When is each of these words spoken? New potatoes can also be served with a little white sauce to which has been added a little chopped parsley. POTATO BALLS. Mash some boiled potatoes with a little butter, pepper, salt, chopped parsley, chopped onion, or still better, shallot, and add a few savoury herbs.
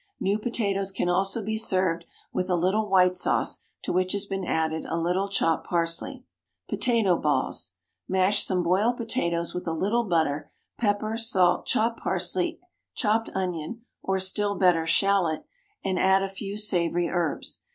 New 0.19 0.39
potatoes 0.39 0.91
can 0.91 1.07
also 1.09 1.43
be 1.43 1.59
served 1.59 2.05
with 2.33 2.49
a 2.49 2.55
little 2.55 2.89
white 2.89 3.15
sauce 3.15 3.59
to 3.83 3.93
which 3.93 4.13
has 4.13 4.25
been 4.25 4.43
added 4.43 4.83
a 4.85 4.97
little 4.97 5.29
chopped 5.29 5.67
parsley. 5.67 6.23
POTATO 6.67 7.19
BALLS. 7.19 7.73
Mash 8.07 8.43
some 8.43 8.63
boiled 8.63 8.97
potatoes 8.97 9.53
with 9.53 9.67
a 9.67 9.73
little 9.73 10.03
butter, 10.05 10.49
pepper, 10.75 11.17
salt, 11.19 11.67
chopped 11.67 11.99
parsley, 11.99 12.59
chopped 12.95 13.29
onion, 13.35 13.83
or 14.01 14.19
still 14.19 14.55
better, 14.55 14.87
shallot, 14.87 15.45
and 15.85 15.99
add 15.99 16.23
a 16.23 16.29
few 16.29 16.57
savoury 16.57 17.07
herbs. 17.07 17.61